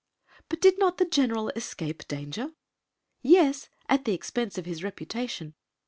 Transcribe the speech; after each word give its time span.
"But 0.49 0.61
did 0.61 0.79
not 0.79 0.97
the 0.97 1.05
general 1.05 1.49
escape 1.49 2.07
danger?"" 2.07 2.53
Yes— 3.37 3.69
at 3.87 4.03
the 4.03 4.13
expense 4.15 4.57
of 4.57 4.65
his 4.65 4.83
reputation. 4.83 5.53